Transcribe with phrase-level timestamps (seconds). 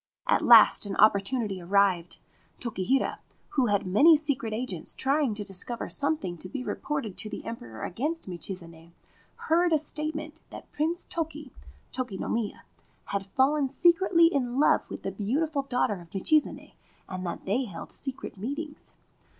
[0.25, 2.17] At last an opportunity arrived.
[2.59, 3.19] Tokihira,
[3.49, 7.83] who had many secret agents trying to discover something to be reported to the Emperor
[7.83, 8.93] against Michizane,
[9.45, 11.51] heard a statement that Prince Toki
[11.91, 12.63] (Toki no Miya)
[13.13, 16.73] had fallen secretly in love with the beautiful daughter of Michizane,
[17.07, 18.95] and that they held secret meetings.